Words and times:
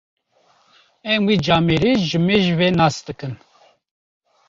Em 1.13 1.21
wî 1.27 1.35
camêrî 1.45 1.93
ji 2.07 2.17
mêj 2.27 2.45
ve 2.59 2.69
nasdikin. 2.79 3.33